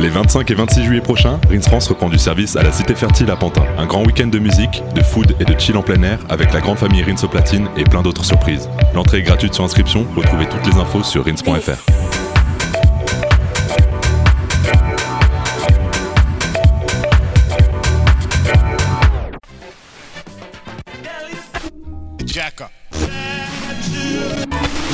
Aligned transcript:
Les 0.00 0.08
25 0.08 0.50
et 0.50 0.54
26 0.54 0.84
juillet 0.84 1.00
prochains, 1.00 1.40
Rins 1.48 1.60
France 1.60 1.88
reprend 1.88 2.08
du 2.08 2.18
service 2.18 2.56
à 2.56 2.62
la 2.62 2.72
Cité 2.72 2.94
Fertile 2.94 3.30
à 3.30 3.36
Pantin. 3.36 3.64
Un 3.78 3.86
grand 3.86 4.04
week-end 4.04 4.26
de 4.26 4.38
musique, 4.38 4.82
de 4.94 5.02
food 5.02 5.36
et 5.38 5.44
de 5.44 5.58
chill 5.58 5.76
en 5.76 5.82
plein 5.82 6.02
air 6.02 6.18
avec 6.28 6.52
la 6.52 6.60
grande 6.60 6.78
famille 6.78 7.02
Rins 7.02 7.22
au 7.22 7.28
platine 7.28 7.68
et 7.76 7.84
plein 7.84 8.02
d'autres 8.02 8.24
surprises. 8.24 8.68
L'entrée 8.94 9.18
est 9.18 9.22
gratuite 9.22 9.54
sur 9.54 9.64
inscription, 9.64 10.06
retrouvez 10.16 10.46
toutes 10.46 10.66
les 10.66 10.78
infos 10.78 11.02
sur 11.04 11.24
rins.fr. 11.24 11.78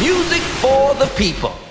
Music 0.02 0.42
for 0.60 0.94
the 0.98 1.06
people. 1.16 1.69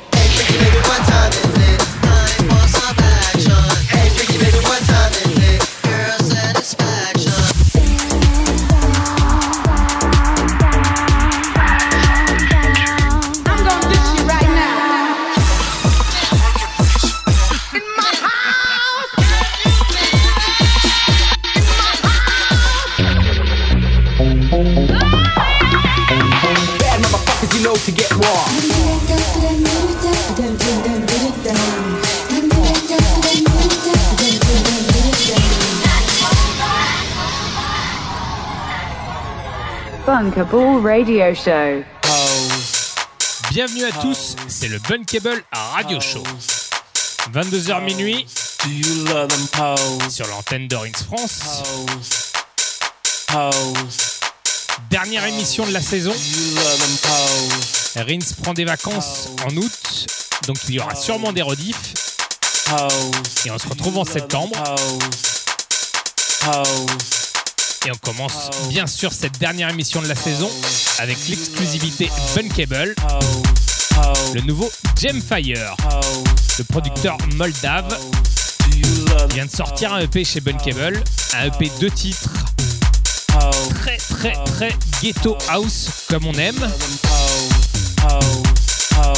Radio 40.82 41.36
Show. 41.36 41.84
Bienvenue 43.52 43.84
à 43.84 43.92
tous, 44.02 44.36
c'est 44.48 44.70
le 44.70 44.80
Bunkable 44.80 45.44
Radio 45.52 46.00
Show. 46.00 46.24
22h 47.34 47.84
minuit. 47.84 48.26
Sur 50.10 50.28
l'antenne 50.28 50.68
d'Orins 50.68 50.92
France. 50.94 51.64
Dernière 54.90 55.26
émission 55.26 55.66
de 55.66 55.74
la 55.74 55.82
saison. 55.82 56.14
Rins 57.96 58.34
prend 58.42 58.54
des 58.54 58.66
vacances 58.66 59.30
en 59.46 59.56
août, 59.58 60.08
donc 60.48 60.58
il 60.70 60.76
y 60.76 60.80
aura 60.80 60.96
sûrement 60.96 61.34
des 61.34 61.42
rediffs. 61.42 61.94
Et 63.46 63.52
on 63.52 63.58
se 63.58 63.68
retrouve 63.68 63.98
en 63.98 64.06
septembre. 64.06 64.56
Et 67.86 67.92
on 67.92 67.98
commence 68.04 68.50
bien 68.70 68.88
sûr 68.88 69.14
cette 69.14 69.40
dernière 69.40 69.70
émission 69.70 70.02
de 70.02 70.08
la 70.08 70.16
saison 70.16 70.50
avec 71.00 71.18
l'exclusivité 71.30 72.10
Bunkable, 72.36 72.94
le 74.34 74.42
nouveau 74.42 74.70
Gemfire, 75.02 75.76
le 76.58 76.64
producteur 76.66 77.18
moldave 77.36 77.98
vient 79.34 79.46
de 79.46 79.52
sortir 79.52 79.94
un 79.94 80.00
EP 80.00 80.26
chez 80.26 80.42
Bunkable, 80.42 81.02
un 81.34 81.46
EP 81.46 81.72
de 81.80 81.88
titres 81.88 82.30
très 83.76 83.98
très 83.98 84.34
très 84.46 84.76
ghetto 85.02 85.38
house 85.50 85.90
comme 86.10 86.26
on 86.26 86.34
aime. 86.34 86.70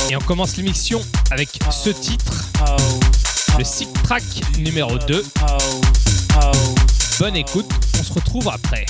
Et 0.09 0.15
on 0.15 0.21
commence 0.21 0.57
l'émission 0.57 1.01
avec 1.31 1.49
ce 1.71 1.89
titre, 1.89 2.33
le 3.57 3.63
sick 3.63 3.89
track 4.03 4.23
numéro 4.59 4.97
2. 4.99 5.25
Bonne 7.21 7.35
écoute, 7.35 7.69
on 7.99 8.03
se 8.03 8.13
retrouve 8.13 8.49
après. 8.49 8.83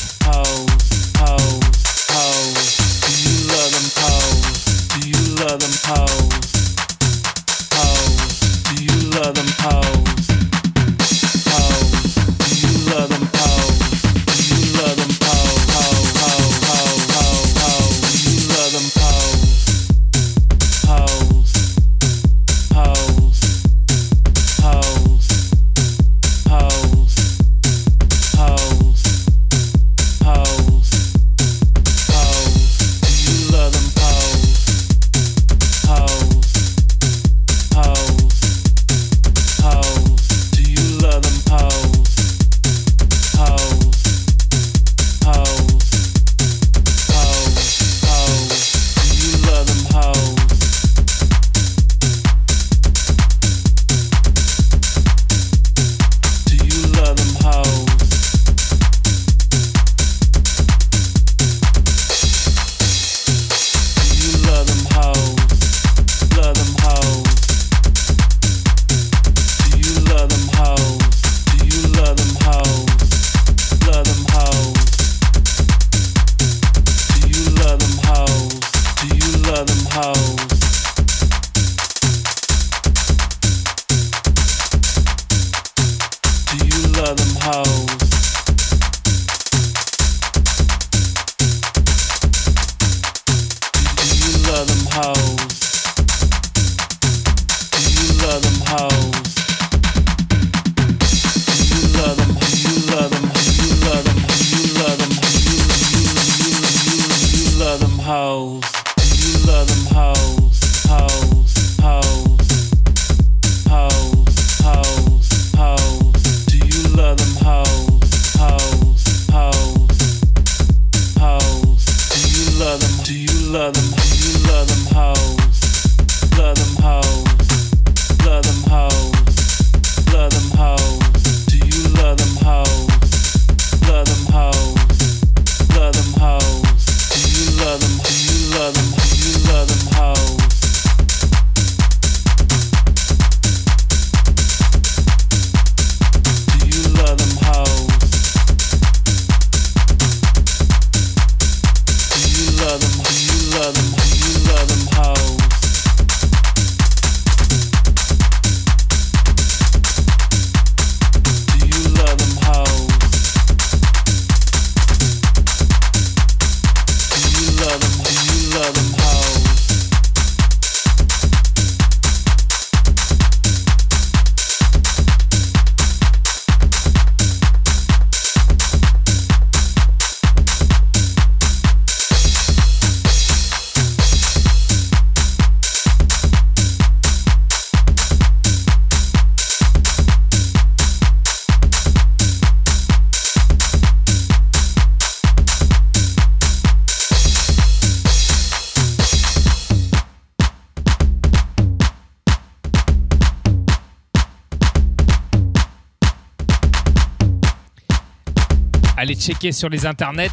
Checker 209.22 209.52
sur 209.52 209.70
les 209.70 209.86
internets 209.86 210.32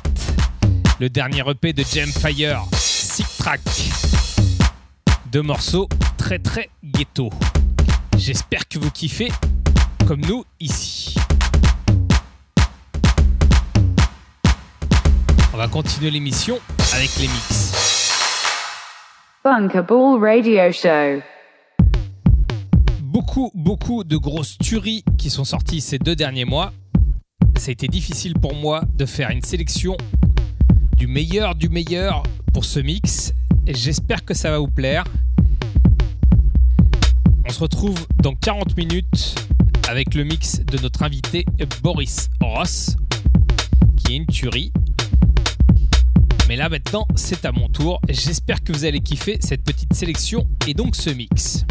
le 0.98 1.10
dernier 1.10 1.42
EP 1.46 1.74
de 1.74 1.84
Jam 1.92 2.08
Fire, 2.08 2.62
Sick 2.72 3.26
Track. 3.36 3.60
Deux 5.30 5.42
morceaux 5.42 5.90
très 6.16 6.38
très 6.38 6.70
ghetto. 6.82 7.28
J'espère 8.16 8.66
que 8.66 8.78
vous 8.78 8.90
kiffez 8.90 9.30
comme 10.06 10.22
nous 10.22 10.42
ici. 10.58 11.14
On 15.52 15.58
va 15.58 15.68
continuer 15.68 16.10
l'émission 16.10 16.58
avec 16.94 17.14
les 17.16 17.28
mix. 17.28 17.74
Bunker 19.44 19.84
Radio 20.18 20.72
Show. 20.72 21.22
Beaucoup, 23.02 23.50
beaucoup 23.54 24.02
de 24.02 24.16
grosses 24.16 24.56
tueries 24.56 25.04
qui 25.18 25.28
sont 25.28 25.44
sorties 25.44 25.82
ces 25.82 25.98
deux 25.98 26.16
derniers 26.16 26.46
mois. 26.46 26.72
Ça 27.68 27.70
a 27.70 27.74
été 27.74 27.88
difficile 27.88 28.32
pour 28.32 28.54
moi 28.54 28.82
de 28.94 29.04
faire 29.04 29.28
une 29.28 29.42
sélection 29.42 29.94
du 30.96 31.06
meilleur 31.06 31.54
du 31.54 31.68
meilleur 31.68 32.22
pour 32.54 32.64
ce 32.64 32.80
mix. 32.80 33.34
J'espère 33.66 34.24
que 34.24 34.32
ça 34.32 34.50
va 34.50 34.58
vous 34.58 34.70
plaire. 34.70 35.04
On 37.46 37.50
se 37.52 37.60
retrouve 37.60 38.06
dans 38.22 38.34
40 38.34 38.74
minutes 38.74 39.34
avec 39.86 40.14
le 40.14 40.24
mix 40.24 40.60
de 40.60 40.78
notre 40.78 41.02
invité 41.02 41.44
Boris 41.82 42.30
Ross, 42.40 42.96
qui 43.98 44.14
est 44.14 44.16
une 44.16 44.26
tuerie. 44.26 44.72
Mais 46.48 46.56
là 46.56 46.70
maintenant, 46.70 47.06
c'est 47.16 47.44
à 47.44 47.52
mon 47.52 47.68
tour. 47.68 48.00
J'espère 48.08 48.64
que 48.64 48.72
vous 48.72 48.86
allez 48.86 49.00
kiffer 49.00 49.36
cette 49.42 49.62
petite 49.62 49.92
sélection 49.92 50.48
et 50.66 50.72
donc 50.72 50.96
ce 50.96 51.10
mix. 51.10 51.66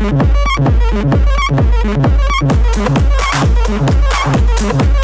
Thank 0.00 0.22
you. 4.94 4.99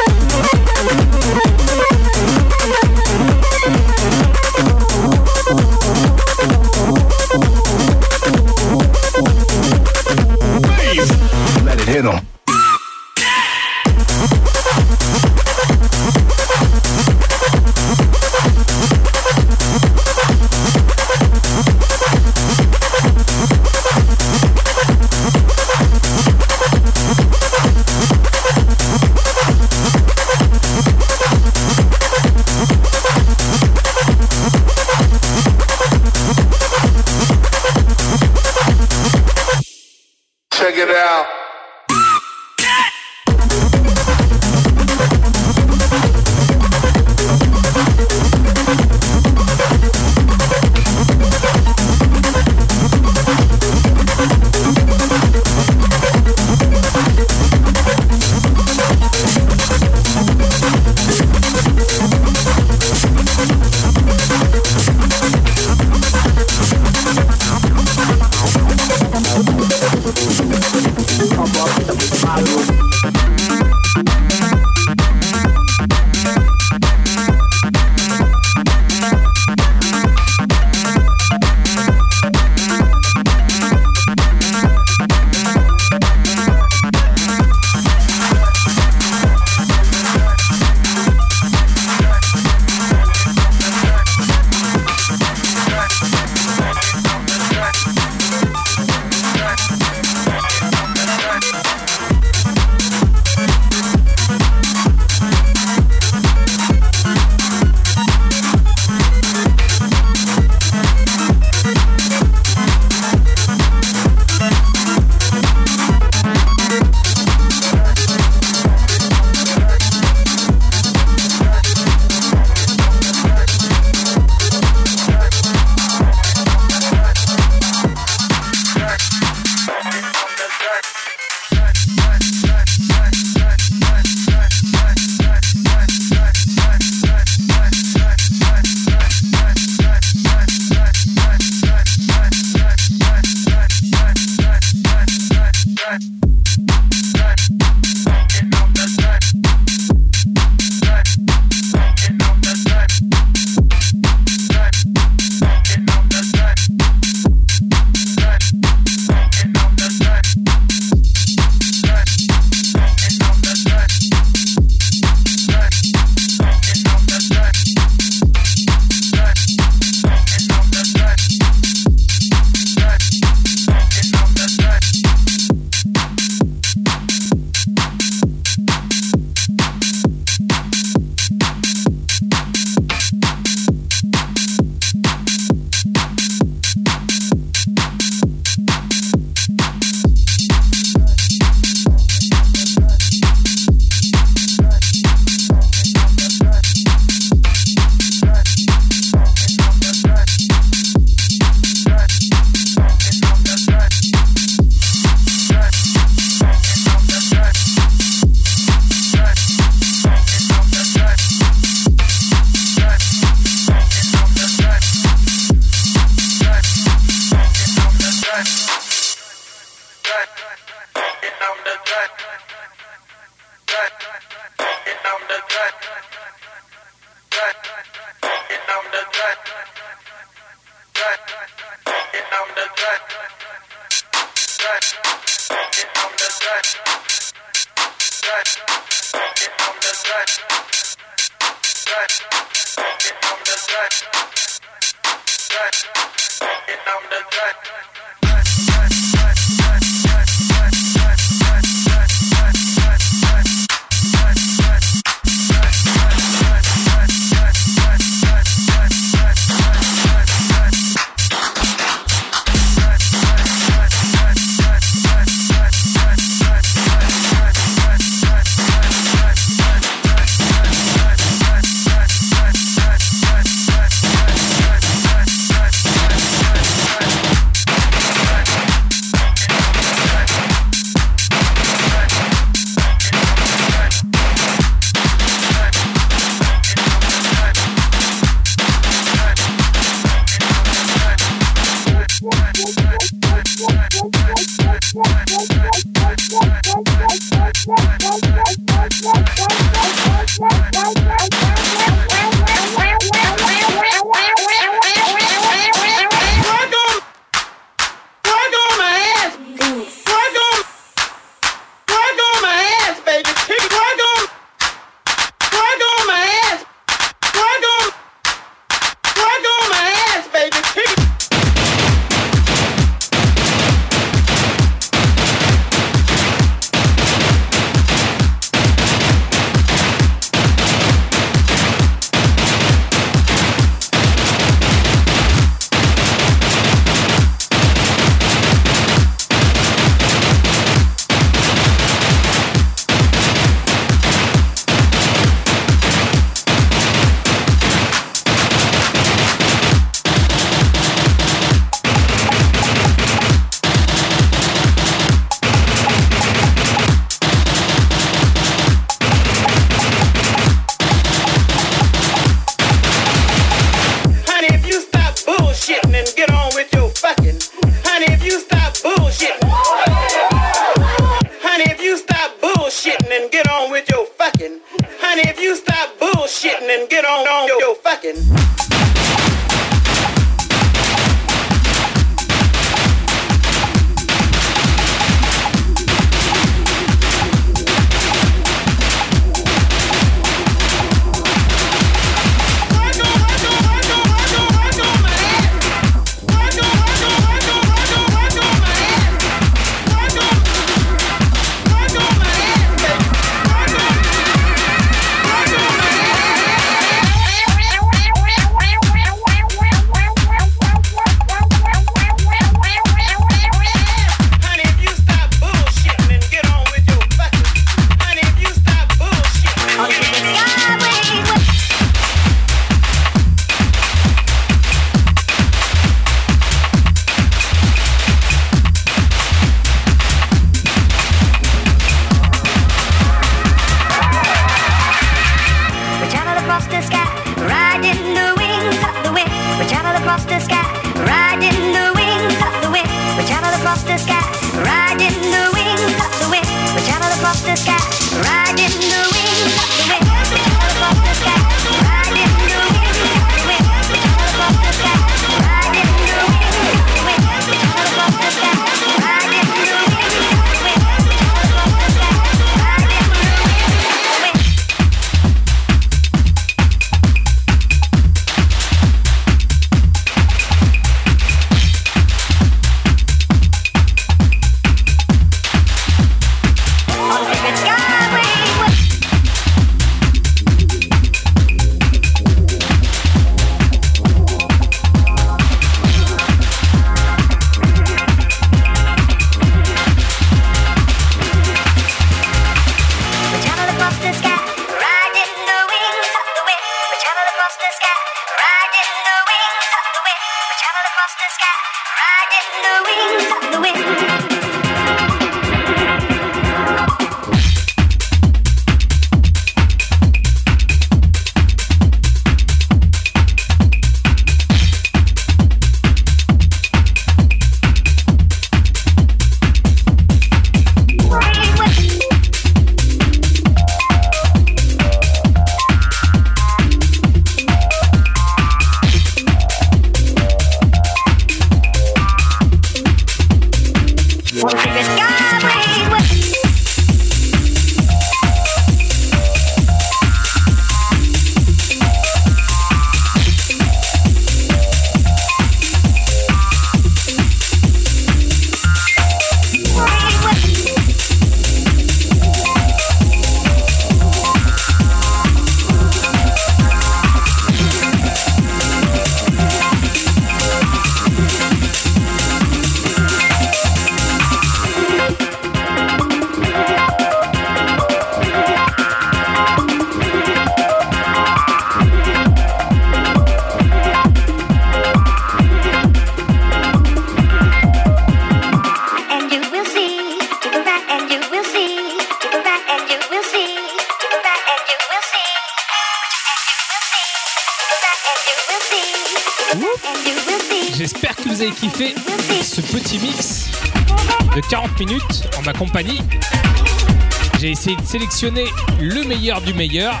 Sélectionner 597.92 598.46
le 598.80 599.04
meilleur 599.04 599.42
du 599.42 599.52
meilleur 599.52 600.00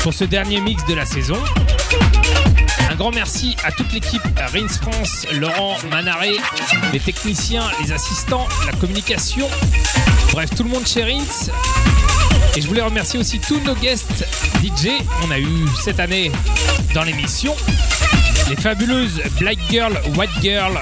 pour 0.00 0.12
ce 0.12 0.24
dernier 0.24 0.60
mix 0.60 0.84
de 0.86 0.94
la 0.94 1.06
saison. 1.06 1.38
Un 2.90 2.96
grand 2.96 3.12
merci 3.12 3.54
à 3.62 3.70
toute 3.70 3.92
l'équipe 3.92 4.20
Rins 4.36 4.66
France, 4.66 5.28
Laurent 5.34 5.76
Manaré, 5.88 6.32
les 6.92 6.98
techniciens, 6.98 7.62
les 7.80 7.92
assistants, 7.92 8.48
la 8.66 8.72
communication, 8.72 9.48
bref 10.32 10.50
tout 10.56 10.64
le 10.64 10.70
monde 10.70 10.84
chez 10.84 11.04
Rins. 11.04 11.52
Et 12.56 12.60
je 12.60 12.66
voulais 12.66 12.82
remercier 12.82 13.20
aussi 13.20 13.38
tous 13.38 13.60
nos 13.60 13.76
guests 13.76 14.26
DJ. 14.60 14.88
On 15.24 15.30
a 15.30 15.38
eu 15.38 15.68
cette 15.80 16.00
année 16.00 16.32
dans 16.92 17.04
l'émission 17.04 17.54
les 18.48 18.56
fabuleuses 18.56 19.22
Black 19.38 19.58
Girl, 19.70 19.96
White 20.16 20.42
Girl. 20.42 20.76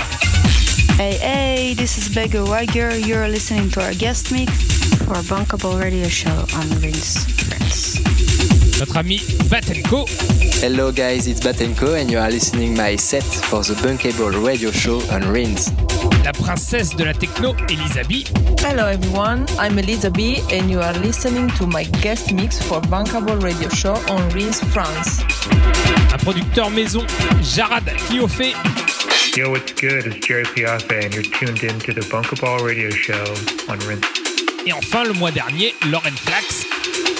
Hey, 0.99 1.19
hey, 1.21 1.75
this 1.75 1.99
is 1.99 2.09
Beggar 2.09 2.45
White 2.45 2.73
Girl. 2.73 2.97
You're 2.97 3.29
listening 3.29 3.69
to 3.73 3.83
our 3.83 3.93
guest 3.93 4.33
mix 4.33 4.70
for 5.11 5.19
a 5.19 5.23
Bunkable 5.23 5.81
Radio 5.81 6.07
Show 6.07 6.31
on 6.55 6.69
Rins 6.81 7.27
France. 7.43 7.99
Notre 8.79 8.99
ami 8.99 9.19
Batenko. 9.51 10.07
Hello 10.63 10.93
guys, 10.93 11.27
it's 11.27 11.41
Batenko 11.41 11.99
and 12.01 12.09
you 12.09 12.19
are 12.19 12.31
listening 12.31 12.77
my 12.77 12.95
set 12.95 13.25
for 13.25 13.65
the 13.65 13.75
Bunkable 13.83 14.47
Radio 14.47 14.71
Show 14.71 15.01
on 15.11 15.23
Rins. 15.33 15.73
La 16.25 16.31
princesse 16.33 16.95
de 16.95 17.05
la 17.05 17.13
techno, 17.13 17.57
Elisabeth. 17.69 18.31
Hello 18.61 18.87
everyone, 18.87 19.47
I'm 19.59 19.81
Elizabeth 19.81 20.47
and 20.53 20.71
you 20.71 20.81
are 20.81 20.97
listening 20.99 21.49
to 21.59 21.67
my 21.67 21.83
guest 22.03 22.33
mix 22.33 22.63
for 22.63 22.81
Bankable 22.83 23.43
Radio 23.43 23.69
Show 23.71 23.95
on 24.09 24.29
Rins 24.31 24.61
France. 24.73 25.25
Un 26.13 26.19
producteur 26.19 26.71
maison, 26.71 27.05
Jarad 27.43 27.85
Cliofé. 28.07 28.55
Yo, 29.37 29.51
what's 29.51 29.73
good? 29.73 30.07
It's 30.07 30.25
Jerry 30.25 30.45
Piaffe 30.45 31.05
and 31.05 31.13
you're 31.13 31.25
tuned 31.25 31.65
in 31.65 31.81
to 31.81 31.93
the 31.93 32.03
Bunkable 32.03 32.65
Radio 32.65 32.91
Show 32.91 33.25
on 33.69 33.79
Rinse. 33.81 34.20
Et 34.71 34.73
enfin, 34.73 35.03
le 35.03 35.15
mois 35.15 35.33
dernier, 35.33 35.75
Lauren 35.91 36.15
Flax. 36.15 36.65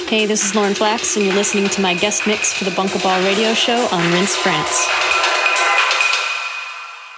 Hey, 0.09 0.25
this 0.25 0.45
is 0.45 0.55
Lauren 0.55 0.73
Flax, 0.73 1.17
and 1.17 1.25
you're 1.25 1.35
listening 1.35 1.69
to 1.71 1.81
my 1.81 1.95
guest 1.95 2.25
mix 2.25 2.53
for 2.53 2.65
the 2.65 2.71
Bunkaball 2.71 3.25
Radio 3.25 3.55
Show 3.55 3.89
on 3.91 3.99
Rinse 4.13 4.37
France. 4.37 4.87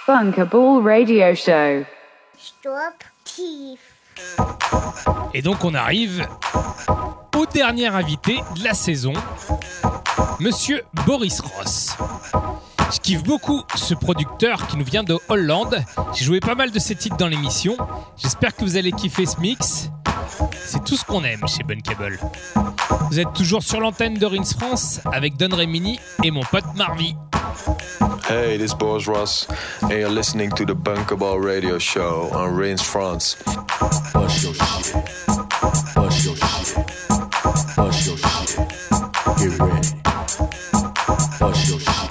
Bunkerball 0.07 0.83
Radio 0.83 1.35
Show. 1.35 1.85
Stop 2.35 3.03
thief. 3.25 3.79
Et 5.35 5.43
donc, 5.43 5.63
on 5.63 5.75
arrive 5.75 6.25
au 7.37 7.45
dernier 7.45 7.89
invité 7.89 8.39
de 8.57 8.63
la 8.63 8.73
saison, 8.73 9.13
Monsieur 10.39 10.81
Boris 11.05 11.41
Ross. 11.41 11.95
Je 12.93 12.99
kiffe 12.99 13.23
beaucoup 13.23 13.63
ce 13.75 13.95
producteur 13.95 14.67
qui 14.67 14.77
nous 14.77 14.85
vient 14.85 15.03
de 15.03 15.17
Hollande. 15.27 15.83
J'ai 16.13 16.25
joué 16.25 16.39
pas 16.39 16.53
mal 16.53 16.69
de 16.69 16.77
ses 16.77 16.95
titres 16.95 17.17
dans 17.17 17.27
l'émission. 17.27 17.75
J'espère 18.17 18.55
que 18.55 18.63
vous 18.63 18.77
allez 18.77 18.91
kiffer 18.91 19.25
ce 19.25 19.39
mix. 19.39 19.89
C'est 20.63 20.83
tout 20.83 20.95
ce 20.95 21.03
qu'on 21.03 21.23
aime 21.23 21.41
chez 21.47 21.63
Bunkable. 21.63 22.19
Vous 23.09 23.19
êtes 23.19 23.33
toujours 23.33 23.63
sur 23.63 23.79
l'antenne 23.79 24.13
de 24.13 24.25
Rins 24.27 24.43
France 24.57 24.99
avec 25.11 25.37
Don 25.37 25.55
Remini 25.55 25.99
et 26.23 26.29
mon 26.29 26.43
pote 26.43 26.65
Marvy. 26.75 27.15
Hey, 28.29 28.57
this 28.57 28.71
is 28.71 28.75
Boris 28.75 29.07
Ross, 29.07 29.47
and 29.81 29.91
you're 29.91 30.09
listening 30.09 30.51
to 30.51 30.63
the 30.63 30.75
Bunkable 30.75 31.43
Radio 31.43 31.79
Show 31.79 32.29
on 32.31 32.55
Rains 32.55 32.81
France. 32.81 33.37
Bust 34.13 34.43
your 34.43 34.53
shit. 34.53 34.93
Bust 35.95 36.25
your 36.25 36.35
shit. 36.35 36.77
Bust 37.75 38.05
your 38.05 38.17
shit. 38.17 38.57
Get 39.37 39.59
ready. 39.59 39.89
Bust 41.39 41.69
your 41.69 41.79
shit. 41.79 42.02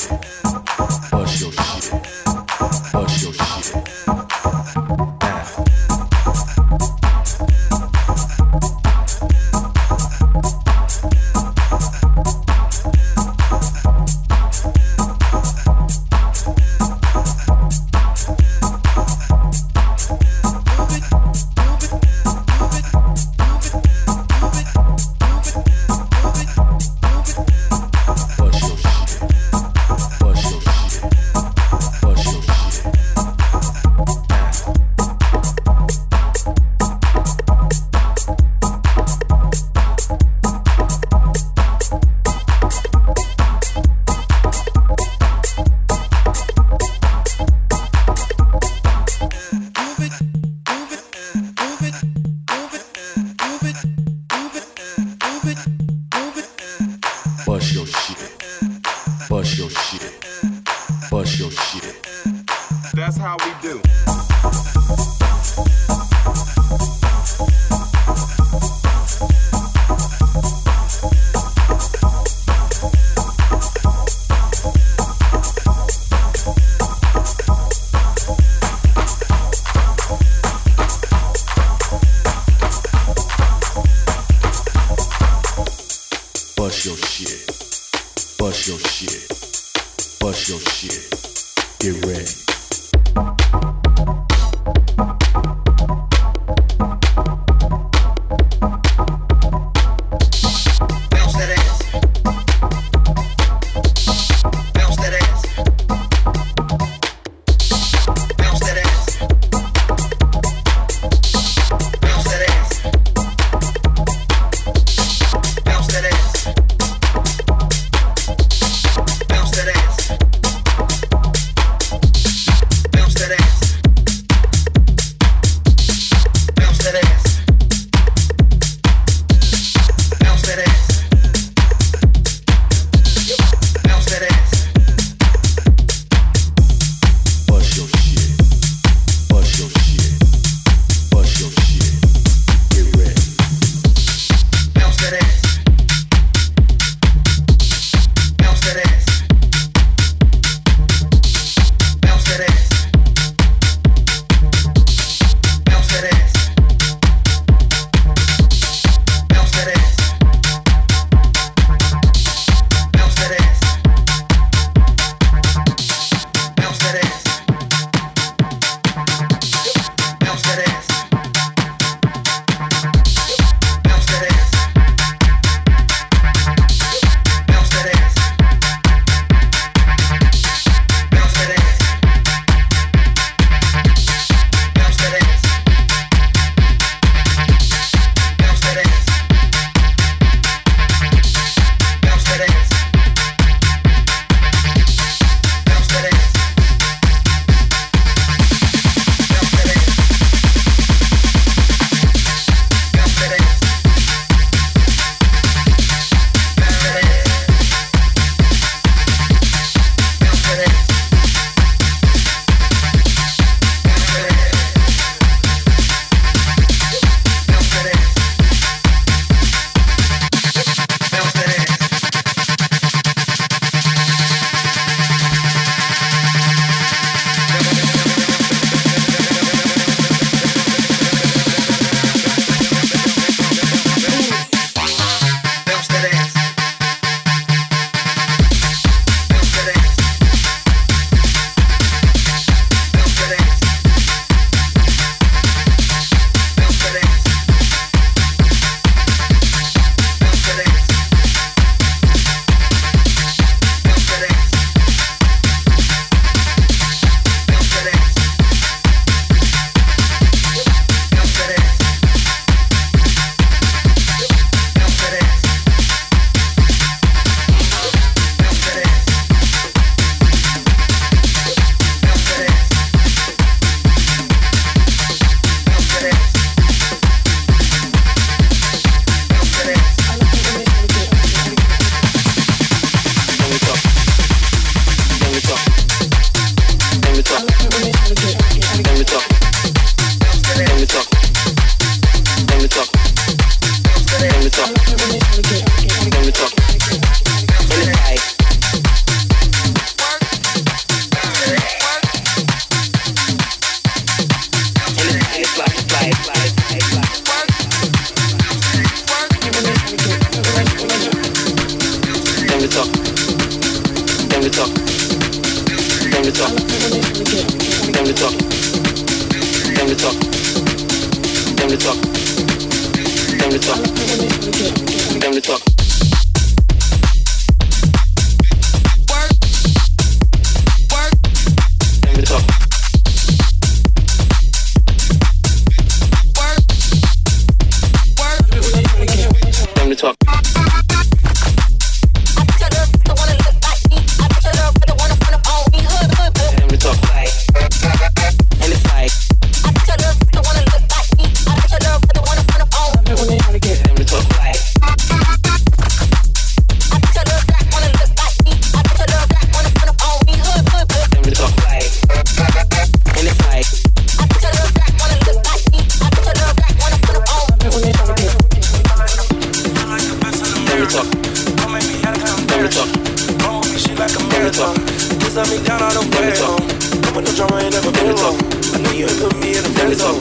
trauma 377.47 377.63
ain't 377.63 377.75
never 377.75 377.91
been 377.93 378.15
low. 378.17 378.37
I 378.75 378.79
know 378.83 378.93
you 378.93 379.07
ain't 379.07 379.21
put 379.21 379.37
me 379.41 379.51
in 379.57 379.65
a 379.65 379.71
friend 379.71 379.95
zone. 379.95 380.21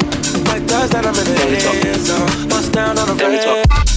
Like 0.49 0.65
that, 0.67 0.89
that 0.91 1.05
I'm 1.05 1.15
in 1.15 1.25
the 1.25 1.89
end 1.89 2.01
zone. 2.01 2.49
Bust 2.49 2.71
down 2.71 2.97
on 2.97 3.07
the 3.07 3.15
friend. 3.15 3.90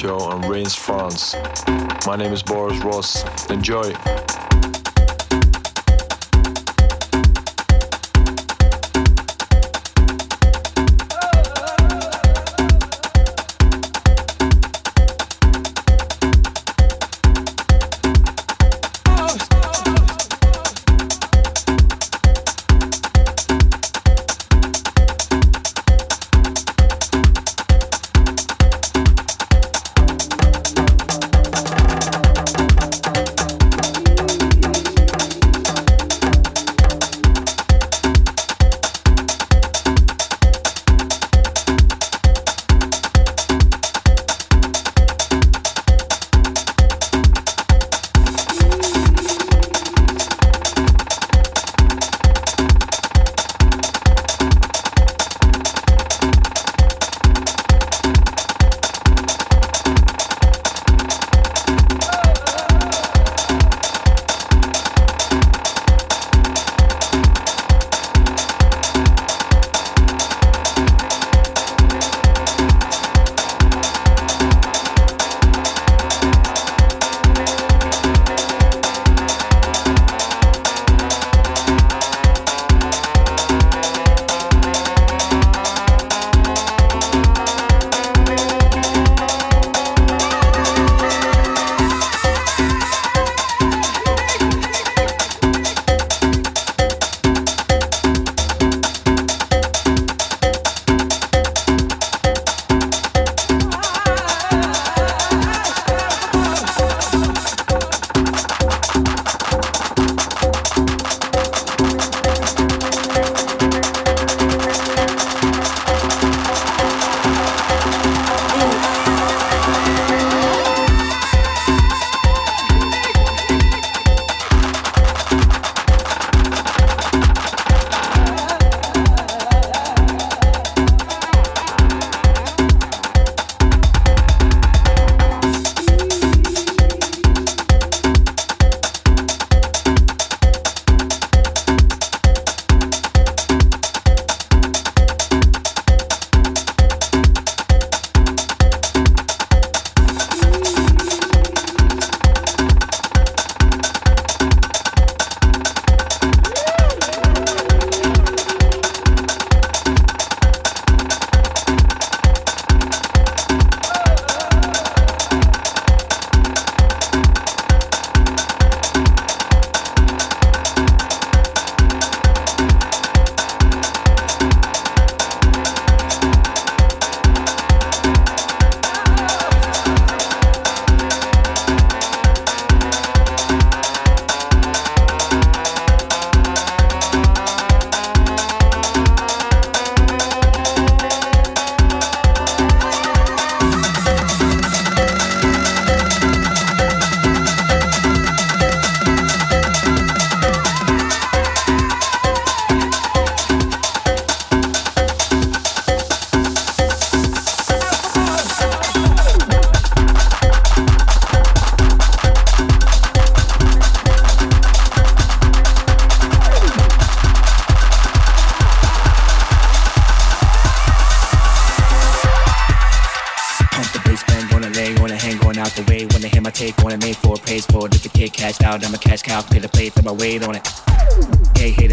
Show 0.00 0.18
on 0.18 0.40
Reims, 0.48 0.74
France. 0.74 1.36
My 2.06 2.16
name 2.16 2.32
is 2.32 2.42
Boris 2.42 2.78
Ross. 2.82 3.22
Enjoy. 3.50 3.92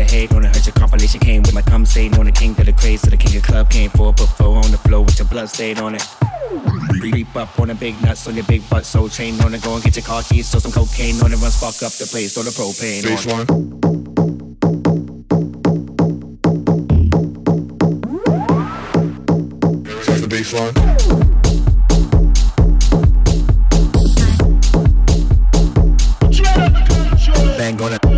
Hate 0.08 0.32
on 0.34 0.46
it, 0.46 0.56
hurt 0.56 0.66
your 0.66 0.74
compilation 0.74 1.20
came 1.20 1.42
with 1.42 1.54
my 1.54 1.62
cum 1.62 1.86
stain 1.86 2.14
on 2.16 2.26
the 2.26 2.32
king 2.32 2.56
to 2.56 2.64
the 2.64 2.74
craze, 2.74 3.02
to 3.02 3.10
the 3.10 3.18
king 3.18 3.36
of 3.38 3.44
club 3.44 3.70
came 3.70 3.90
for, 3.90 4.14
put 4.14 4.30
four 4.30 4.58
on 4.58 4.72
the 4.72 4.78
floor 4.78 5.04
with 5.04 5.18
your 5.20 5.28
blood 5.28 5.50
stain 5.50 5.78
on 5.80 5.96
it. 5.96 6.08
Creep 7.00 7.36
up 7.36 7.60
on 7.60 7.68
the 7.68 7.76
big 7.76 8.02
nuts 8.02 8.28
on 8.28 8.36
your 8.36 8.46
big 8.46 8.68
butt, 8.70 8.86
soul 8.86 9.10
chain 9.10 9.40
on 9.42 9.54
it, 9.54 9.62
go 9.64 9.76
and 9.76 9.84
get 9.84 9.96
your 9.96 10.04
car 10.04 10.24
keys, 10.24 10.48
so 10.48 10.60
some 10.60 10.72
cocaine 10.72 11.22
on 11.22 11.32
it, 11.32 11.38
run 11.38 11.52
spark 11.52 11.82
up 11.84 11.92
the 11.94 12.06
place, 12.06 12.34
throw 12.34 12.44
the 12.44 12.52
propane 12.52 13.04
on 13.06 13.42
it. 13.42 13.48
That's 20.06 20.22
the 20.22 20.28
baseline. 20.28 20.74
Bang 27.58 27.82
on 27.82 27.94
it. 27.94 28.17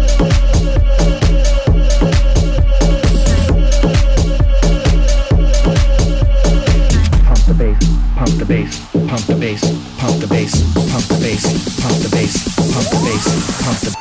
Bass, 8.49 8.83
pump 8.91 9.21
the 9.27 9.35
bass, 9.35 9.61
pump 9.99 10.19
the 10.19 10.27
bass, 10.27 10.73
pump 10.89 11.05
the 11.05 11.19
bass, 11.21 11.45
pump 11.79 11.95
the 12.01 12.09
bass, 12.09 12.33
pump 12.73 12.89
the 12.89 12.99
bass, 13.05 13.63
pump 13.63 13.79
the 13.79 13.85
bass. 13.85 13.95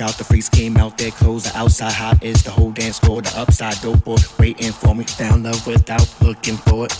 Out, 0.00 0.18
the 0.18 0.24
freaks 0.24 0.48
came 0.48 0.76
out 0.76 0.98
their 0.98 1.10
clothes. 1.10 1.44
The 1.44 1.56
outside 1.56 1.92
hot 1.92 2.22
is 2.22 2.42
the 2.42 2.50
whole 2.50 2.72
dance 2.72 2.98
floor. 2.98 3.22
The 3.22 3.32
upside 3.38 3.80
dope 3.80 4.04
boy 4.04 4.16
waiting 4.38 4.72
for 4.72 4.94
me. 4.94 5.04
Found 5.04 5.44
love 5.44 5.66
without 5.66 6.08
looking 6.20 6.56
for 6.56 6.86
it. 6.86 6.98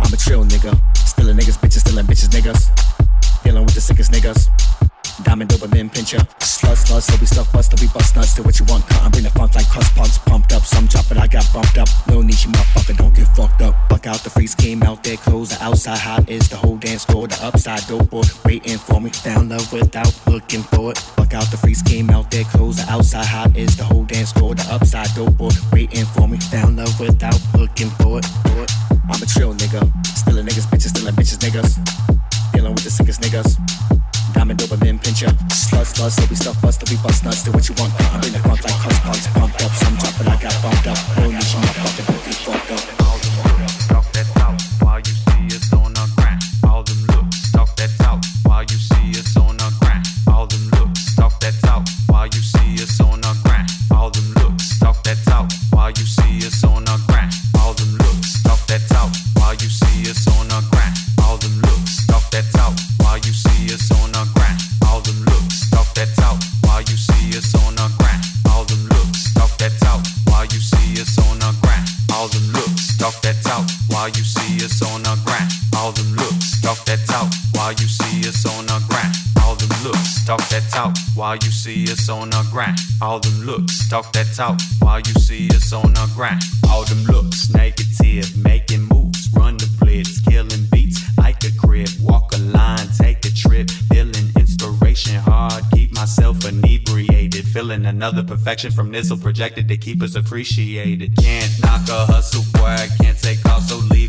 I'm 0.00 0.12
a 0.12 0.16
trill 0.16 0.44
nigga. 0.44 0.72
A 0.72 1.20
niggas, 1.20 1.58
bitches, 1.58 1.86
a 1.86 2.02
bitches, 2.02 2.28
niggas. 2.28 3.42
Dealing 3.42 3.64
with 3.64 3.74
the 3.74 3.80
sickest 3.80 4.12
niggas. 4.12 4.87
Diamond 5.24 5.50
Doberman 5.50 5.92
pincher. 5.92 6.18
Slut, 6.40 6.76
slut, 6.76 7.02
so 7.02 7.16
we 7.20 7.26
stuff 7.26 7.52
bust, 7.52 7.72
we 7.80 7.88
bust 7.88 8.16
nuts. 8.16 8.34
Do 8.34 8.42
what 8.42 8.58
you 8.58 8.66
want, 8.66 8.86
cut. 8.86 9.02
I'm 9.02 9.10
bring 9.10 9.24
the 9.24 9.30
funk 9.30 9.54
like 9.54 9.68
crust 9.68 9.94
punks. 9.94 10.18
Pumped 10.18 10.52
up, 10.52 10.62
some 10.62 10.86
drop, 10.86 11.06
but 11.08 11.18
I 11.18 11.26
got 11.26 11.46
bumped 11.52 11.78
up. 11.78 11.88
No 12.08 12.22
niche, 12.22 12.44
you 12.44 12.52
motherfucker, 12.52 12.96
don't 12.96 13.14
get 13.14 13.28
fucked 13.36 13.62
up. 13.62 13.74
Fuck 13.90 14.06
out 14.06 14.20
the 14.20 14.30
freaks 14.30 14.54
came 14.54 14.82
out 14.82 15.02
their 15.02 15.16
clothes. 15.16 15.50
The 15.50 15.64
outside 15.64 15.98
hot 15.98 16.28
is 16.28 16.48
the 16.48 16.56
whole 16.56 16.76
dance 16.76 17.04
floor. 17.04 17.28
The 17.28 17.38
upside 17.42 17.86
dope 17.86 18.10
boy 18.10 18.22
waiting 18.44 18.78
for 18.78 19.00
me. 19.00 19.10
Found 19.10 19.50
love 19.50 19.72
without 19.72 20.14
looking 20.26 20.62
for 20.62 20.92
it. 20.92 20.98
Fuck 20.98 21.34
out 21.34 21.50
the 21.50 21.56
freaks 21.56 21.82
came 21.82 22.10
out 22.10 22.30
their 22.30 22.44
clothes. 22.44 22.76
The 22.76 22.92
outside 22.92 23.26
hot 23.26 23.56
is 23.56 23.76
the 23.76 23.84
whole 23.84 24.04
dance 24.04 24.32
floor. 24.32 24.54
The 24.54 24.66
upside 24.70 25.14
dope 25.14 25.36
boy 25.36 25.50
waiting 25.72 26.06
for 26.06 26.28
me. 26.28 26.38
Found 26.52 26.76
love 26.76 26.98
without 27.00 27.40
looking 27.54 27.90
for 28.00 28.18
it. 28.18 28.24
For 28.24 28.62
it. 28.62 28.72
I'm 29.10 29.22
a 29.22 29.26
trill 29.26 29.54
nigga. 29.54 29.82
A 30.28 30.30
niggas, 30.30 30.66
bitches, 30.70 31.08
a 31.08 31.10
bitches, 31.10 31.38
niggas. 31.38 32.52
Dealing 32.52 32.74
with 32.74 32.84
the 32.84 32.90
sickest 32.90 33.20
niggas. 33.20 33.97
Diamond 34.38 34.60
Doberman 34.60 35.02
pincher. 35.02 35.26
Slut, 35.50 35.82
slut, 35.82 36.12
so 36.14 36.22
we 36.30 36.36
stuff 36.36 36.62
bust, 36.62 36.88
we 36.88 36.96
bust 37.02 37.24
nuts. 37.24 37.42
Do 37.42 37.50
what 37.50 37.68
you 37.68 37.74
want. 37.74 37.92
I'm 38.14 38.22
in 38.22 38.32
the 38.32 38.38
front 38.38 38.62
like 38.62 38.78
cuss 38.86 39.00
punks, 39.00 39.26
pumped 39.34 39.60
up. 39.64 39.72
Some 39.72 39.96
drop, 39.98 40.14
but 40.16 40.28
I 40.28 40.36
got 40.38 40.54
bumped 40.62 40.86
up. 40.86 40.98
Need 41.18 41.34
you, 41.34 41.58
motherfucker, 41.58 42.06
don't 42.06 42.24
be 42.24 42.30
fucked 42.46 42.70
up. 42.70 42.82
Talk 43.90 44.06
that 44.14 44.26
talk 44.38 44.54
while 44.78 45.00
you 45.02 45.10
see 45.26 45.56
us 45.58 45.72
on 45.74 45.92
the 45.92 46.06
grind. 46.14 46.40
All 46.70 46.84
them 46.84 47.02
looks, 47.10 47.50
talk 47.50 47.74
that 47.82 47.90
talk 47.98 48.22
while 48.46 48.62
you 48.62 48.78
see 48.78 49.18
us 49.18 49.36
on 49.36 49.56
the 49.56 49.74
grind. 49.80 50.06
All 50.30 50.46
them 50.46 50.70
looks, 50.70 51.16
talk 51.16 51.34
that 51.40 51.54
talk 51.66 51.82
while 52.06 52.26
you 52.28 52.40
see 52.40 52.78
us 52.78 53.00
on 53.00 53.20
the 53.20 53.34
grind. 53.42 53.68
All 53.90 54.10
them 54.10 54.28
looks, 54.38 54.78
talk 54.78 55.02
that 55.02 55.18
talk 55.26 55.50
while 55.72 55.90
you 55.90 56.06
see 56.06 56.46
us 56.46 56.62
see 74.58 74.64
us 74.64 74.82
on 74.82 75.02
the 75.02 75.20
grind. 75.24 75.50
All 75.76 75.92
them 75.92 76.14
looks, 76.14 76.60
talk 76.60 76.84
that 76.86 77.00
talk 77.06 77.32
while 77.54 77.72
you 77.72 77.88
see 77.88 78.28
us 78.28 78.44
on 78.46 78.66
the 78.66 78.82
grind. 78.88 79.14
All 79.42 79.54
them 79.54 79.70
looks, 79.84 80.24
talk 80.24 80.40
that 80.48 80.64
talk 80.70 80.96
while 81.14 81.36
you 81.36 81.50
see 81.50 81.84
us 81.84 82.08
on 82.08 82.30
the 82.30 82.46
grind. 82.50 82.78
All 83.00 83.20
them 83.20 83.46
looks, 83.46 83.88
talk 83.88 84.12
that 84.12 84.26
talk 84.34 84.58
while 84.80 85.00
you 85.00 85.14
see 85.20 85.48
us 85.50 85.72
on 85.72 85.92
the 85.94 86.10
grind. 86.14 86.42
All 86.68 86.84
them 86.84 87.04
looks, 87.04 87.50
negative, 87.50 88.36
making 88.36 88.82
moves, 88.82 89.28
run 89.34 89.56
the 89.56 89.68
blitz, 89.78 90.20
killing 90.20 90.66
beats 90.70 91.00
like 91.18 91.42
a 91.44 91.50
crib, 91.56 91.88
walk 92.00 92.32
a 92.34 92.38
line, 92.38 92.88
take 92.98 93.24
a 93.24 93.30
trip, 93.30 93.70
feeling 93.92 94.30
inspiration 94.36 95.16
hard, 95.16 95.64
keep 95.72 95.94
myself 95.94 96.44
inebriated, 96.44 97.46
feeling 97.46 97.86
another 97.86 98.22
perfection 98.22 98.70
from 98.70 98.90
this 98.90 99.14
projected 99.20 99.68
to 99.68 99.76
keep 99.76 100.02
us 100.02 100.14
appreciated. 100.14 101.16
Can't 101.16 101.52
knock 101.62 101.88
a 101.88 102.06
hustle, 102.06 102.44
boy, 102.52 102.76
can't 103.00 103.18
take 103.18 103.44
off, 103.46 103.62
so 103.62 103.76
leave. 103.90 104.07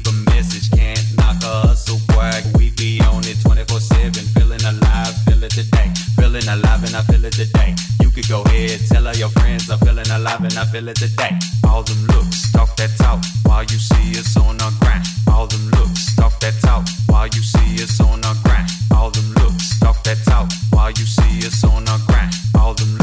Hustle, 1.42 2.00
boy, 2.08 2.32
we 2.58 2.72
be 2.72 3.00
on 3.02 3.24
it 3.26 3.40
24 3.42 3.80
7, 3.80 4.14
feeling 4.36 4.64
alive, 4.64 5.14
feel 5.24 5.44
it 5.44 5.52
today, 5.52 5.92
feeling 6.16 6.48
alive 6.48 6.84
and 6.84 6.96
I 6.96 7.02
feel 7.04 7.24
it 7.26 7.34
today. 7.34 7.76
You 8.02 8.12
could 8.12 8.28
go 8.28 8.42
ahead, 8.44 8.80
tell 8.90 9.08
all 9.08 9.16
your 9.16 9.30
friends 9.30 9.70
I'm 9.70 9.80
feeling 9.80 10.10
alive 10.10 10.44
and 10.44 10.58
I 10.58 10.66
feel 10.66 10.88
it 10.88 10.98
today. 10.98 11.38
All 11.68 11.84
them 11.84 12.06
looks, 12.08 12.52
talk 12.52 12.76
that 12.78 12.92
talk 12.98 13.24
while 13.46 13.64
you 13.64 13.80
see 13.80 14.20
us 14.20 14.36
on 14.38 14.58
the 14.58 14.70
grind. 14.80 15.06
All 15.32 15.48
them 15.48 15.70
looks, 15.72 16.16
talk 16.16 16.40
that 16.40 16.56
talk 16.62 16.86
while 17.08 17.28
you 17.28 17.42
see 17.42 17.84
us 17.84 18.00
on 18.02 18.22
the 18.22 18.34
grind. 18.44 18.70
All 18.94 19.10
them 19.10 19.34
looks, 19.34 19.80
talk 19.80 20.04
that 20.04 20.20
talk 20.26 20.52
while 20.72 20.92
you 20.92 21.06
see 21.06 21.46
us 21.48 21.64
on 21.64 21.86
the 21.86 21.98
grind. 22.08 22.34
All 22.60 22.74
them 22.74 22.99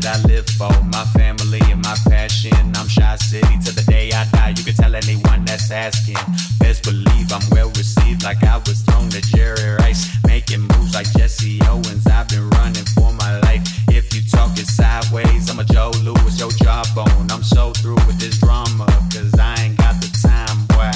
that 0.00 0.18
I 0.18 0.28
live 0.28 0.46
for. 0.46 0.70
My 0.92 1.04
family 1.16 1.60
and 1.70 1.82
my 1.82 1.96
passion. 2.08 2.52
I'm 2.76 2.88
shy 2.88 3.16
city 3.16 3.58
till 3.62 3.74
the 3.74 3.84
day 3.88 4.10
I 4.12 4.24
die. 4.30 4.54
You 4.56 4.64
can 4.64 4.74
tell 4.74 4.94
anyone 4.94 5.44
that's 5.44 5.70
asking. 5.70 6.16
Best 6.60 6.84
believe 6.84 7.32
I'm 7.32 7.42
well 7.50 7.68
received, 7.70 8.22
like 8.22 8.42
I 8.44 8.58
was 8.58 8.80
thrown 8.82 9.08
to 9.10 9.20
Jerry 9.20 9.76
Rice. 9.82 10.06
Making 10.26 10.62
moves 10.62 10.94
like 10.94 11.10
Jesse 11.16 11.58
Owens. 11.66 12.06
I've 12.06 12.28
been 12.28 12.48
running 12.50 12.86
for 12.94 13.12
my 13.14 13.38
life. 13.40 13.62
If 13.88 14.14
you 14.14 14.22
talking 14.30 14.64
sideways, 14.64 15.50
I'm 15.50 15.58
a 15.58 15.64
Joe 15.64 15.92
Louis, 16.02 16.38
your 16.38 16.50
jawbone. 16.52 17.30
I'm 17.30 17.42
so 17.42 17.72
through 17.72 18.00
with 18.06 18.18
this 18.18 18.38
drama, 18.38 18.86
cause 19.12 19.34
I 19.38 19.54
ain't 19.62 19.76
got 19.78 19.96
the 20.00 20.10
time, 20.22 20.58
boy. 20.74 20.92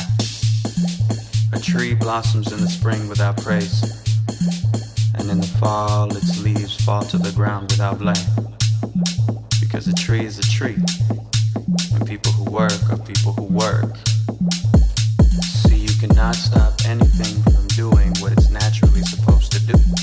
A 1.57 1.61
tree 1.61 1.95
blossoms 1.95 2.53
in 2.53 2.61
the 2.61 2.69
spring 2.69 3.09
without 3.09 3.37
praise, 3.43 3.83
and 5.16 5.31
in 5.31 5.41
the 5.41 5.47
fall 5.59 6.15
its 6.16 6.43
leaves 6.43 6.77
fall 6.85 7.03
to 7.03 7.19
the 7.19 7.33
ground 7.33 7.70
without 7.70 7.99
blame. 7.99 8.61
Because 9.73 9.89
a 9.89 9.94
tree 9.94 10.27
is 10.27 10.39
a 10.39 10.43
tree, 10.43 10.77
and 11.94 12.07
people 12.07 12.31
who 12.32 12.44
work 12.44 12.90
are 12.90 12.99
people 12.99 13.32
who 13.32 13.44
work. 13.44 13.97
See, 15.40 15.77
you 15.77 15.89
cannot 15.99 16.35
stop 16.35 16.74
anything 16.85 17.43
from 17.43 17.66
doing 17.69 18.12
what 18.20 18.32
it's 18.32 18.51
naturally 18.51 19.01
supposed 19.01 19.51
to 19.53 19.61
do. 19.61 20.02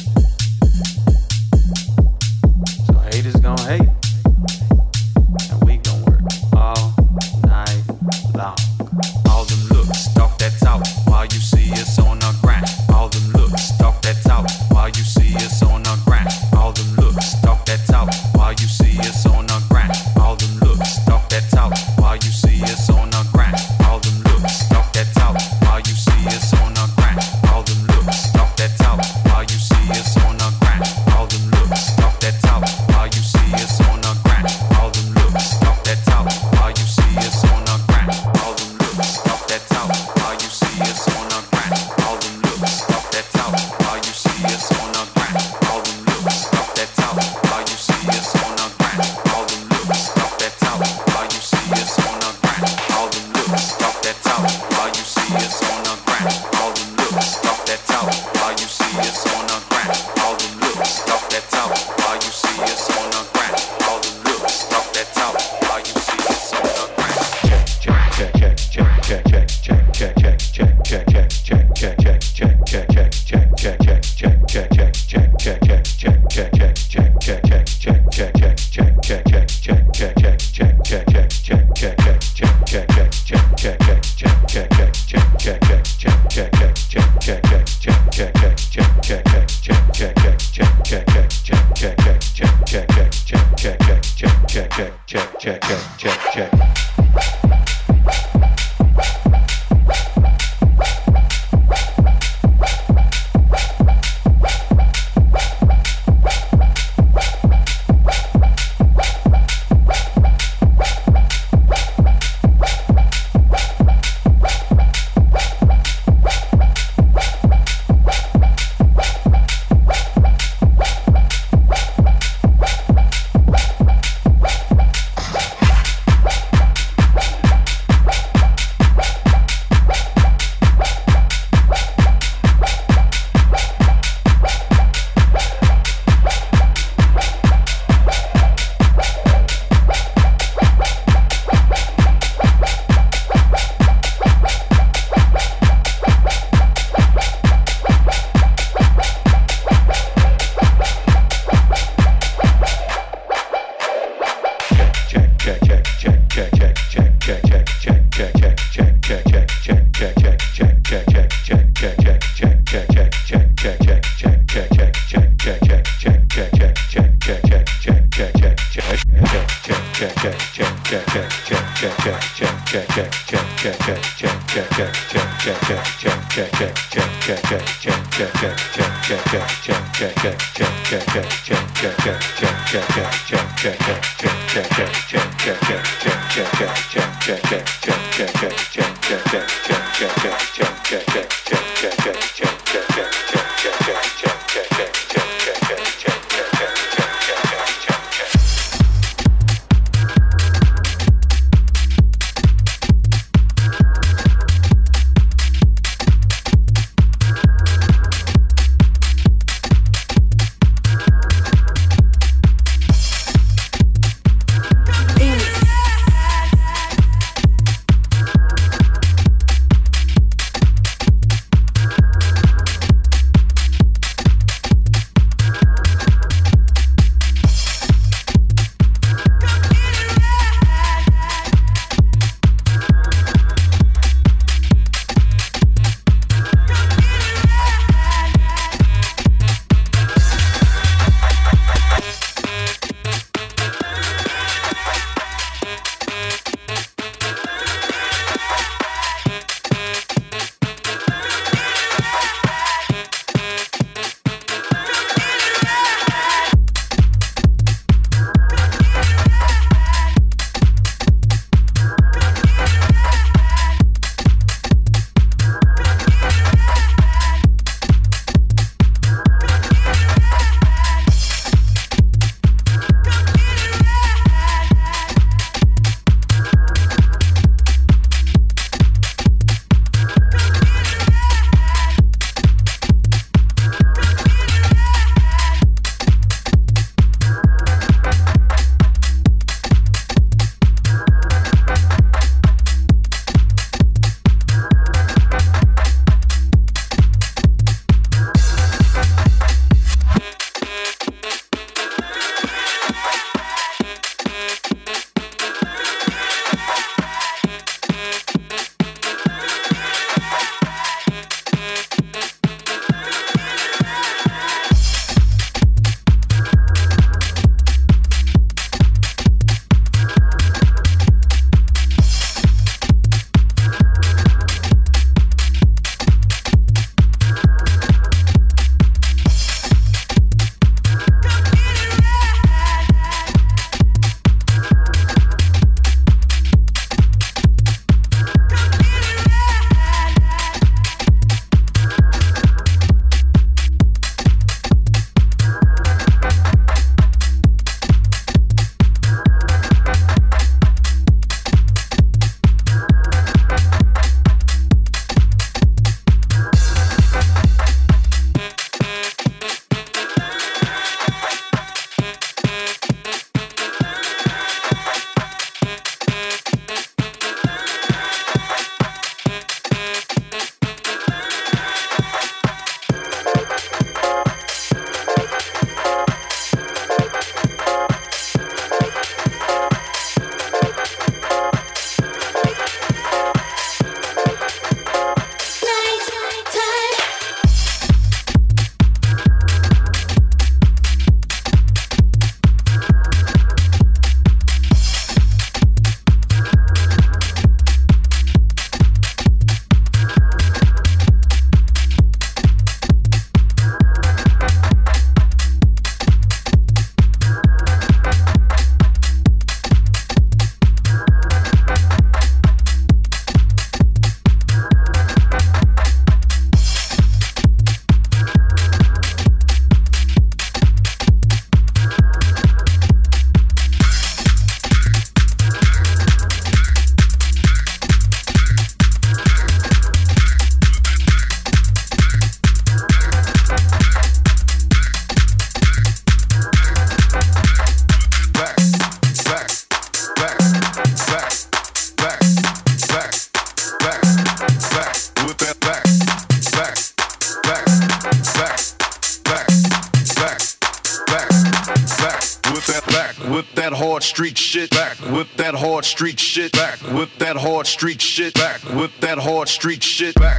Street 455.99 456.17
shit. 456.17 456.53
Back 456.53 456.81
with 456.93 457.13
that 457.17 457.35
hard 457.35 457.67
street 457.67 458.01
shit. 458.01 458.33
Back 458.33 458.63
with 458.69 458.97
that 459.01 459.17
hard 459.17 459.49
street 459.49 459.83
shit. 459.83 460.15
Back 460.15 460.38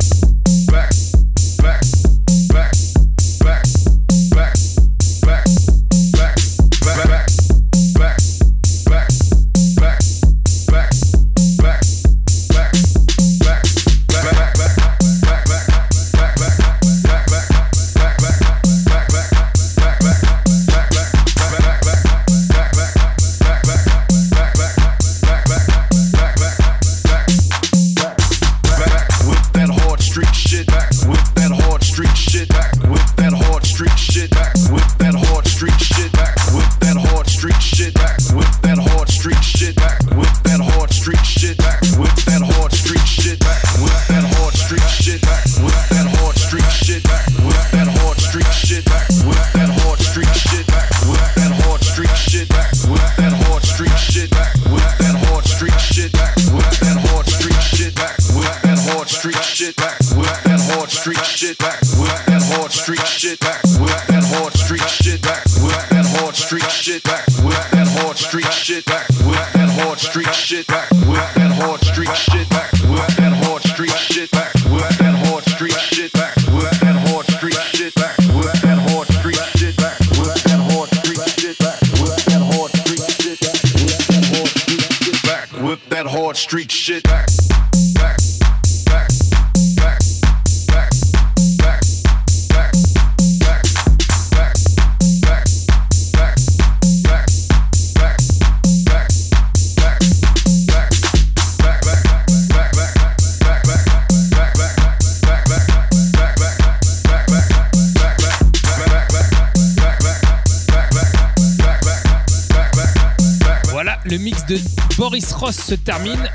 se 115.70 115.76
termine. 115.76 116.28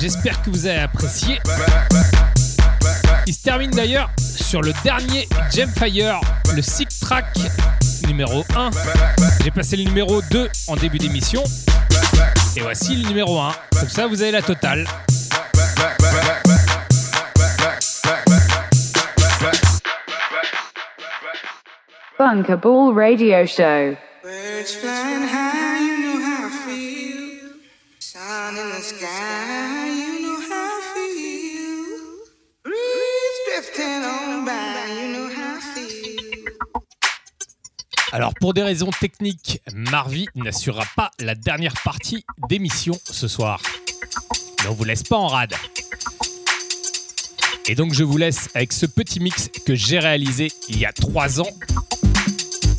J'espère 0.00 0.40
que 0.40 0.48
vous 0.48 0.64
avez 0.64 0.78
apprécié. 0.78 1.38
Il 3.26 3.34
se 3.34 3.42
termine 3.42 3.70
d'ailleurs 3.70 4.08
sur 4.18 4.62
le 4.62 4.72
dernier 4.82 5.28
Gemfire, 5.54 6.22
le 6.56 6.62
Sick 6.62 6.88
Track 7.02 7.26
numéro 8.06 8.46
1. 8.56 8.70
J'ai 9.44 9.50
passé 9.50 9.76
le 9.76 9.84
numéro 9.84 10.22
2 10.30 10.48
en 10.68 10.76
début 10.76 10.96
d'émission. 10.96 11.44
Et 12.56 12.60
voici 12.60 12.96
le 12.96 13.06
numéro 13.06 13.38
1. 13.38 13.52
Comme 13.78 13.90
ça, 13.90 14.06
vous 14.06 14.22
avez 14.22 14.30
la 14.30 14.40
totale. 14.40 14.86
Bunker 22.18 22.56
Ball 22.56 22.94
Radio 22.94 23.44
Show. 23.44 23.96
Pour 38.50 38.54
des 38.54 38.64
raisons 38.64 38.90
techniques, 38.90 39.60
Marvy 39.72 40.26
n'assurera 40.34 40.84
pas 40.96 41.12
la 41.20 41.36
dernière 41.36 41.74
partie 41.84 42.24
d'émission 42.48 42.98
ce 43.04 43.28
soir. 43.28 43.62
Mais 44.60 44.70
on 44.70 44.74
vous 44.74 44.82
laisse 44.82 45.04
pas 45.04 45.18
en 45.18 45.28
rade. 45.28 45.54
Et 47.68 47.76
donc 47.76 47.94
je 47.94 48.02
vous 48.02 48.16
laisse 48.16 48.48
avec 48.56 48.72
ce 48.72 48.86
petit 48.86 49.20
mix 49.20 49.48
que 49.64 49.76
j'ai 49.76 50.00
réalisé 50.00 50.50
il 50.68 50.80
y 50.80 50.84
a 50.84 50.92
3 50.92 51.40
ans 51.40 51.50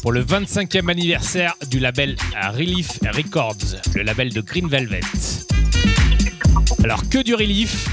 pour 0.01 0.11
le 0.11 0.25
25e 0.25 0.91
anniversaire 0.91 1.55
du 1.69 1.79
label 1.79 2.17
Relief 2.53 2.99
Records, 3.03 3.79
le 3.95 4.01
label 4.01 4.33
de 4.33 4.41
Green 4.41 4.67
Velvet. 4.67 4.99
Alors 6.83 7.07
que 7.07 7.23
du 7.23 7.33
Relief 7.33 7.87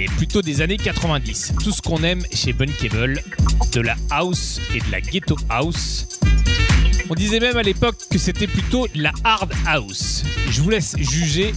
et 0.00 0.06
plutôt 0.06 0.42
des 0.42 0.62
années 0.62 0.78
90. 0.78 1.52
Tout 1.62 1.70
ce 1.70 1.80
qu'on 1.80 2.02
aime 2.02 2.24
chez 2.32 2.52
Bunkable, 2.52 3.22
de 3.72 3.80
la 3.80 3.94
house 4.10 4.60
et 4.74 4.80
de 4.80 4.90
la 4.90 5.00
ghetto 5.00 5.36
house. 5.48 6.17
On 7.10 7.14
disait 7.14 7.40
même 7.40 7.56
à 7.56 7.62
l'époque 7.62 7.96
que 8.10 8.18
c'était 8.18 8.46
plutôt 8.46 8.86
la 8.94 9.12
hard 9.24 9.50
house. 9.66 10.24
Je 10.50 10.60
vous 10.60 10.68
laisse 10.68 10.94
juger. 10.98 11.52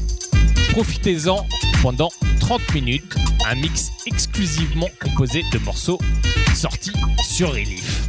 Profitez-en 0.72 1.46
pendant 1.82 2.10
30 2.40 2.74
minutes. 2.74 3.16
Un 3.50 3.56
mix 3.56 3.92
exclusivement 4.06 4.90
composé 5.04 5.44
de 5.52 5.60
morceaux 5.60 6.00
sortis 6.56 6.94
sur 7.22 7.52
Relief. 7.52 8.01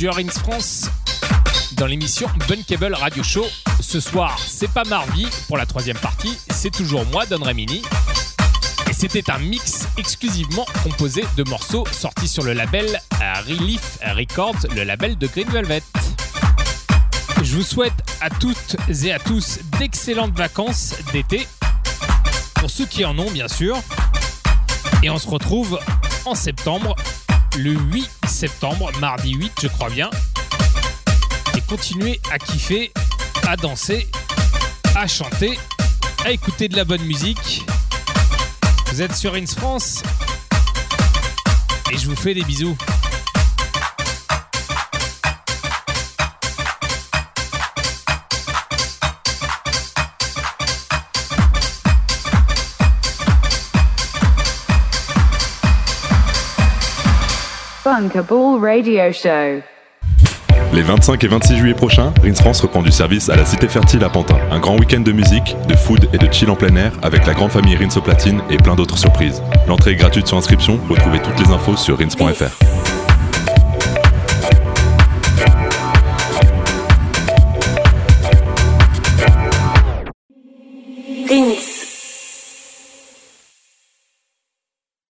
Sur 0.00 0.18
France 0.30 0.88
dans 1.72 1.84
l'émission 1.84 2.26
Bunkable 2.48 2.94
Radio 2.94 3.22
Show. 3.22 3.44
Ce 3.80 4.00
soir, 4.00 4.38
c'est 4.38 4.70
pas 4.70 4.84
Marvi 4.84 5.26
pour 5.46 5.58
la 5.58 5.66
troisième 5.66 5.98
partie, 5.98 6.38
c'est 6.48 6.70
toujours 6.70 7.04
moi, 7.12 7.26
Don 7.26 7.44
Remini. 7.44 7.82
Et 8.88 8.94
c'était 8.94 9.30
un 9.30 9.38
mix 9.38 9.88
exclusivement 9.98 10.64
composé 10.82 11.22
de 11.36 11.44
morceaux 11.46 11.84
sortis 11.92 12.28
sur 12.28 12.44
le 12.44 12.54
label 12.54 12.98
Relief 13.46 13.98
Records, 14.02 14.66
le 14.74 14.84
label 14.84 15.18
de 15.18 15.26
Green 15.26 15.50
Velvet. 15.50 15.82
Je 17.42 17.54
vous 17.54 17.62
souhaite 17.62 18.02
à 18.22 18.30
toutes 18.30 18.76
et 19.04 19.12
à 19.12 19.18
tous 19.18 19.58
d'excellentes 19.78 20.34
vacances 20.34 20.94
d'été, 21.12 21.46
pour 22.54 22.70
ceux 22.70 22.86
qui 22.86 23.04
en 23.04 23.18
ont 23.18 23.30
bien 23.30 23.48
sûr. 23.48 23.76
Et 25.02 25.10
on 25.10 25.18
se 25.18 25.28
retrouve 25.28 25.78
en 26.24 26.34
septembre, 26.34 26.96
le 27.58 27.72
8 27.72 28.19
septembre, 28.40 28.90
mardi 29.00 29.34
8 29.34 29.52
je 29.60 29.68
crois 29.68 29.90
bien. 29.90 30.08
Et 31.54 31.60
continuez 31.60 32.18
à 32.30 32.38
kiffer, 32.38 32.90
à 33.46 33.54
danser, 33.54 34.08
à 34.96 35.06
chanter, 35.06 35.58
à 36.24 36.30
écouter 36.30 36.68
de 36.68 36.74
la 36.74 36.86
bonne 36.86 37.02
musique. 37.02 37.66
Vous 38.86 39.02
êtes 39.02 39.14
sur 39.14 39.34
Ins 39.34 39.44
France 39.44 40.02
et 41.92 41.98
je 41.98 42.08
vous 42.08 42.16
fais 42.16 42.32
des 42.32 42.42
bisous. 42.44 42.78
Radio 58.08 59.12
Show. 59.12 59.62
Les 60.72 60.82
25 60.82 61.22
et 61.22 61.26
26 61.26 61.56
juillet 61.56 61.74
prochains, 61.74 62.14
Rins 62.22 62.34
France 62.34 62.60
reprend 62.60 62.80
du 62.80 62.92
service 62.92 63.28
à 63.28 63.36
la 63.36 63.44
Cité 63.44 63.68
Fertile 63.68 64.02
à 64.04 64.08
Pantin. 64.08 64.38
Un 64.50 64.60
grand 64.60 64.78
week-end 64.78 65.00
de 65.00 65.12
musique, 65.12 65.56
de 65.68 65.74
food 65.74 66.08
et 66.12 66.18
de 66.18 66.32
chill 66.32 66.48
en 66.48 66.56
plein 66.56 66.74
air 66.76 66.92
avec 67.02 67.26
la 67.26 67.34
grande 67.34 67.50
famille 67.50 67.76
Rins 67.76 67.96
au 67.96 68.00
platine 68.00 68.40
et 68.48 68.56
plein 68.56 68.76
d'autres 68.76 68.96
surprises. 68.96 69.42
L'entrée 69.66 69.92
est 69.92 69.96
gratuite 69.96 70.28
sur 70.28 70.36
inscription, 70.36 70.78
retrouvez 70.88 71.20
toutes 71.20 71.38
les 71.40 71.52
infos 71.52 71.76
sur 71.76 71.98
rins.fr. 71.98 72.69